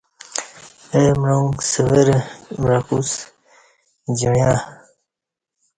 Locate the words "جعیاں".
4.17-4.57